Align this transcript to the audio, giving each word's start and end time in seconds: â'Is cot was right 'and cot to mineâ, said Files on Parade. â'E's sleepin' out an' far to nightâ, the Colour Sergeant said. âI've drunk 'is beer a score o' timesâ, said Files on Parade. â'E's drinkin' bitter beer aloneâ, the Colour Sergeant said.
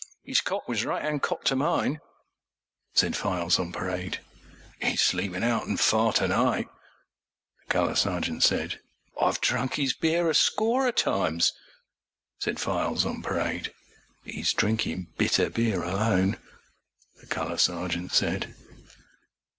â'Is 0.27 0.41
cot 0.43 0.67
was 0.67 0.83
right 0.83 1.05
'and 1.05 1.21
cot 1.21 1.45
to 1.45 1.53
mineâ, 1.55 1.99
said 2.95 3.15
Files 3.15 3.59
on 3.59 3.71
Parade. 3.71 4.19
â'E's 4.81 4.99
sleepin' 4.99 5.43
out 5.43 5.67
an' 5.67 5.77
far 5.77 6.11
to 6.13 6.23
nightâ, 6.23 6.63
the 7.59 7.65
Colour 7.69 7.93
Sergeant 7.95 8.41
said. 8.41 8.79
âI've 9.17 9.39
drunk 9.41 9.77
'is 9.77 9.93
beer 9.93 10.27
a 10.27 10.33
score 10.33 10.87
o' 10.87 10.91
timesâ, 10.91 11.51
said 12.39 12.59
Files 12.59 13.05
on 13.05 13.21
Parade. 13.21 13.75
â'E's 14.25 14.53
drinkin' 14.53 15.05
bitter 15.19 15.51
beer 15.51 15.81
aloneâ, 15.81 16.39
the 17.19 17.27
Colour 17.27 17.57
Sergeant 17.59 18.11
said. 18.11 18.55